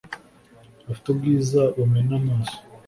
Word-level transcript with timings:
afite 0.89 1.07
ubwiza 1.09 1.61
bumena 1.75 2.13
amaso 2.19 2.57